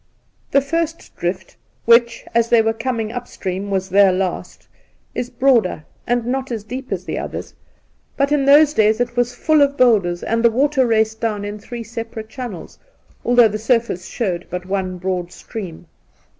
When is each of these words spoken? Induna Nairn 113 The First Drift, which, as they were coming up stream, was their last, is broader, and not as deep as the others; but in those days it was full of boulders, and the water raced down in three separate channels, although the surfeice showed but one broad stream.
Induna 0.51 0.63
Nairn 0.63 0.71
113 0.71 0.81
The 0.81 0.87
First 0.97 1.15
Drift, 1.15 1.57
which, 1.85 2.25
as 2.33 2.49
they 2.49 2.63
were 2.63 2.73
coming 2.73 3.11
up 3.11 3.27
stream, 3.27 3.69
was 3.69 3.87
their 3.89 4.11
last, 4.11 4.67
is 5.13 5.29
broader, 5.29 5.85
and 6.07 6.25
not 6.25 6.49
as 6.51 6.63
deep 6.63 6.91
as 6.91 7.05
the 7.05 7.19
others; 7.19 7.53
but 8.17 8.31
in 8.31 8.45
those 8.45 8.73
days 8.73 8.99
it 8.99 9.15
was 9.15 9.35
full 9.35 9.61
of 9.61 9.77
boulders, 9.77 10.23
and 10.23 10.43
the 10.43 10.49
water 10.49 10.87
raced 10.87 11.21
down 11.21 11.45
in 11.45 11.59
three 11.59 11.83
separate 11.83 12.29
channels, 12.29 12.79
although 13.23 13.47
the 13.47 13.59
surfeice 13.59 14.07
showed 14.07 14.47
but 14.49 14.65
one 14.65 14.97
broad 14.97 15.31
stream. 15.31 15.85